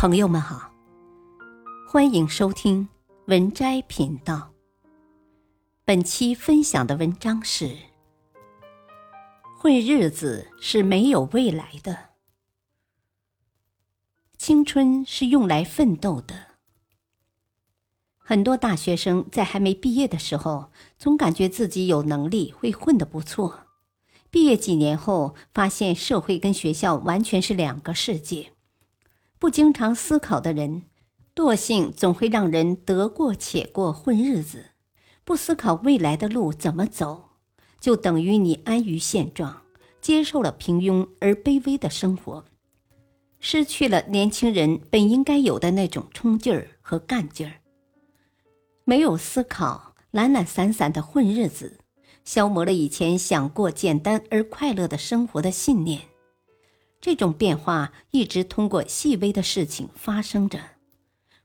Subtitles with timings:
[0.00, 0.72] 朋友们好，
[1.86, 2.88] 欢迎收听
[3.26, 4.50] 文摘频道。
[5.84, 7.76] 本期分享的文章是：
[9.58, 12.12] 混日子是没有未来的，
[14.38, 16.46] 青春是用来奋斗的。
[18.16, 23.66] 很多大学生在还没毕业的时候，总感觉自己有能力会混得不错。
[24.30, 28.54] 毕业几年后，发现社会跟学校完全是两个世界。
[29.40, 30.82] 不经常思考的人，
[31.34, 34.58] 惰性总会让人得过且过混日子；
[35.24, 37.30] 不思考未来的路怎么走，
[37.80, 39.62] 就等于你安于现状，
[40.02, 42.44] 接受了平庸而卑微的生活，
[43.38, 47.62] 失去了年轻人本应该有的那种冲劲儿和干劲儿。
[48.84, 51.78] 没有思考，懒懒散散的混日子，
[52.26, 56.09] 消磨了以前想过简单而快乐的生活的信念。
[57.00, 60.60] 这种变化一直通过细微的事情发生着，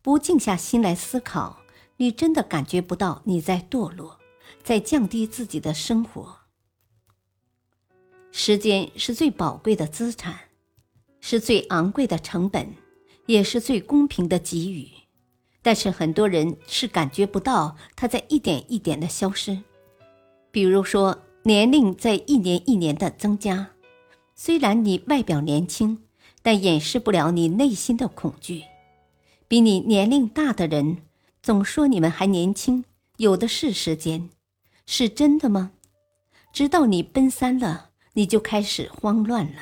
[0.00, 1.60] 不静下心来思考，
[1.96, 4.20] 你真的感觉不到你在堕落，
[4.62, 6.36] 在降低自己的生活。
[8.30, 10.38] 时间是最宝贵的资产，
[11.20, 12.76] 是最昂贵的成本，
[13.26, 14.88] 也是最公平的给予。
[15.62, 19.58] 但是很多人是感觉不到它在一点一点的消失，
[20.52, 23.72] 比如说年龄在一年一年的增加。
[24.42, 26.04] 虽然你外表年轻，
[26.40, 28.62] 但掩饰不了你内心的恐惧。
[29.46, 31.02] 比你年龄大的人
[31.42, 32.86] 总说你们还年轻，
[33.18, 34.30] 有的是时间，
[34.86, 35.72] 是真的吗？
[36.54, 39.60] 直到你奔三了，你就开始慌乱了。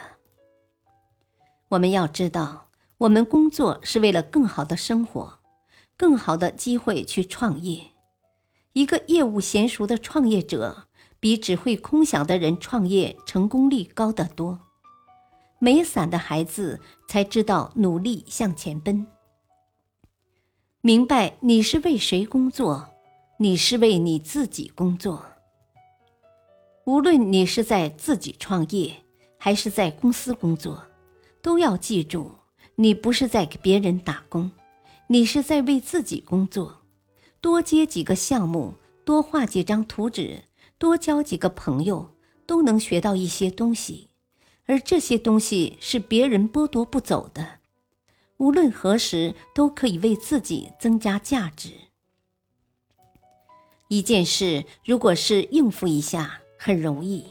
[1.71, 2.69] 我们要知道，
[2.99, 5.41] 我们工作是为了更好的生活，
[5.97, 7.83] 更好的机会去创业。
[8.75, 10.87] 一个业务娴熟的创业者，
[11.19, 14.61] 比只会空想的人创业成功率高得多。
[15.59, 19.07] 没伞的孩子才知道努力向前奔。
[20.81, 22.89] 明白你是为谁工作，
[23.39, 25.25] 你是为你自己工作。
[26.85, 28.95] 无论你是在自己创业，
[29.37, 30.83] 还是在公司工作，
[31.43, 32.31] 都要记住，
[32.77, 34.51] 你不是在给别人打工，
[35.09, 36.83] 你是在为自己工作。
[37.41, 38.75] 多接几个项目，
[39.05, 40.45] 多画几张图纸，
[40.79, 42.15] 多交几个朋友，
[42.47, 44.08] 都能学到一些东西。
[44.69, 47.61] 而这些东西是别人剥夺不走的，
[48.37, 51.71] 无论何时都可以为自己增加价值。
[53.89, 57.25] 一件事如果是应付一下很容易，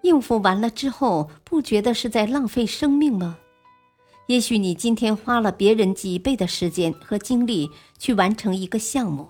[0.00, 3.38] 应付完了之后不觉得是在浪费生命吗？
[4.28, 9.28] 也许你今天花了别人几倍的时间和精力去完成一个项目，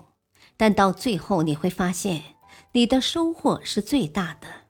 [0.55, 2.23] 但到最后你会发现，
[2.71, 4.62] 你的收获是最大的。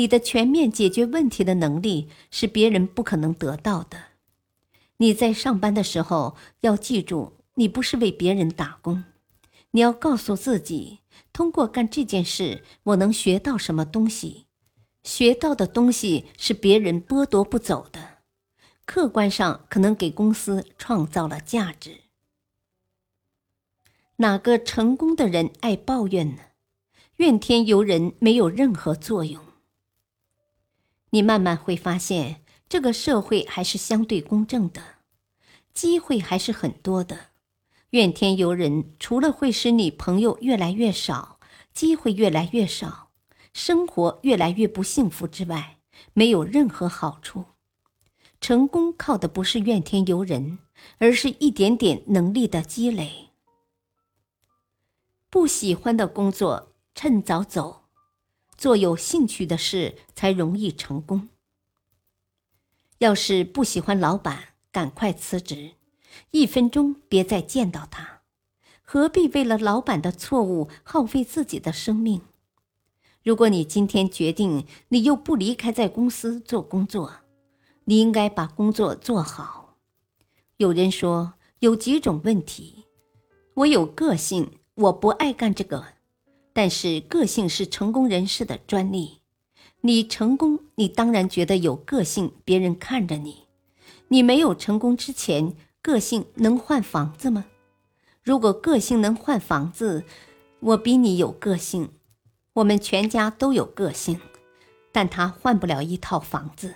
[0.00, 4.04] 你的全面解决问题的能力是别人不可能得到的。
[4.96, 9.04] 你在上班的时候要记住，你不是为别人打工，
[9.72, 11.00] 你要告诉自己，
[11.34, 14.46] 通过干这件事，我能学到什么东西？
[15.02, 18.20] 学到的东西是别人剥夺不走的，
[18.86, 22.04] 客观上可能给公司创造了价值。
[24.16, 26.40] 哪个成功的人爱抱怨呢？
[27.16, 29.44] 怨天尤人没有任何作用。
[31.10, 34.80] 你慢慢会发现，这个社会还是相对公正的，
[35.74, 37.30] 机会还是很多的。
[37.90, 41.40] 怨天尤人，除了会使你朋友越来越少，
[41.72, 43.10] 机会越来越少，
[43.52, 45.78] 生活越来越不幸福之外，
[46.12, 47.46] 没有任何好处。
[48.40, 50.60] 成功靠的不是怨天尤人，
[50.98, 53.30] 而是一点点能力的积累。
[55.28, 57.79] 不喜欢的工作，趁早走。
[58.60, 61.30] 做有兴趣的事才容易成功。
[62.98, 65.70] 要是不喜欢老板，赶快辞职，
[66.30, 68.20] 一分钟别再见到他。
[68.82, 72.20] 何必为了老板的错误耗费自己的生命？
[73.22, 77.14] 如果你今天决定你又不离开在公司做工作，
[77.84, 79.78] 你应该把工作做好。
[80.58, 82.84] 有人说有几种问题，
[83.54, 85.94] 我有个性，我不爱干这个。
[86.52, 89.20] 但是个性是成功人士的专利。
[89.82, 93.44] 你成功，你当然觉得有个性，别人看着你。
[94.08, 97.46] 你没有成功之前，个性能换房子吗？
[98.22, 100.04] 如果个性能换房子，
[100.60, 101.90] 我比你有个性，
[102.54, 104.20] 我们全家都有个性，
[104.92, 106.74] 但他换不了一套房子。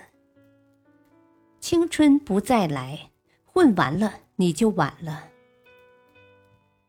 [1.59, 3.11] 青春不再来，
[3.43, 5.25] 混完了你就晚了。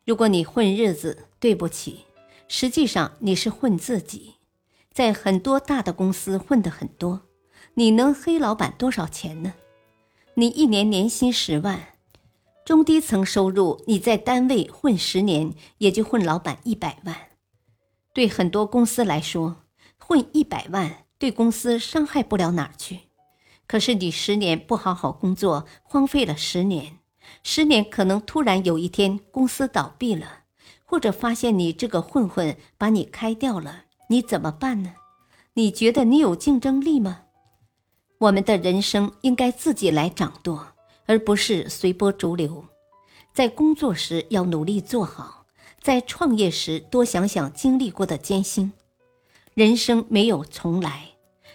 [0.06, 2.04] 如果你混日子，对不起。
[2.48, 4.34] 实际上你是混自己，
[4.92, 7.22] 在很多大的公司混得很多，
[7.74, 9.54] 你能黑老板多少钱呢？
[10.34, 11.94] 你一年年薪十万，
[12.64, 17.16] 中低层收入，你在单位混十年，也就混老板一百万。
[18.12, 19.64] 对很多公司来说，
[19.98, 23.00] 混一百万对公司伤害不了哪儿去。
[23.66, 27.00] 可是你十年不好好工作，荒废了十年，
[27.42, 30.44] 十年可能突然有一天公司倒闭了，
[30.86, 34.94] 或者发现你这个混混把你开掉了，你怎么办呢？
[35.54, 37.22] 你觉得你有竞争力吗？
[38.18, 40.68] 我们的人生应该自己来掌舵。
[41.08, 42.64] 而不是随波逐流，
[43.32, 45.46] 在工作时要努力做好，
[45.80, 48.72] 在创业时多想想经历过的艰辛。
[49.54, 51.10] 人生没有重来，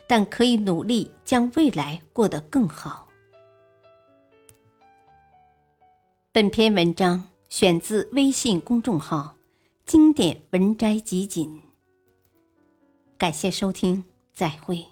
[0.08, 3.10] 但可以努力将未来过得更好。
[6.32, 9.36] 本篇文章选自微信公众号
[9.86, 11.62] “经典文摘集锦”，
[13.20, 14.91] 感谢收听，再会。